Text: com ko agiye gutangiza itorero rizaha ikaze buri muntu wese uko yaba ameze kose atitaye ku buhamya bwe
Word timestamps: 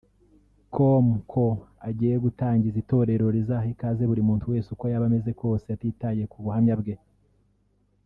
com 0.73 1.05
ko 1.31 1.45
agiye 1.87 2.15
gutangiza 2.25 2.77
itorero 2.83 3.25
rizaha 3.35 3.65
ikaze 3.73 4.03
buri 4.09 4.21
muntu 4.29 4.45
wese 4.51 4.67
uko 4.75 4.85
yaba 4.91 5.05
ameze 5.09 5.31
kose 5.41 5.65
atitaye 5.75 6.23
ku 6.31 6.37
buhamya 6.45 6.75
bwe 6.81 6.95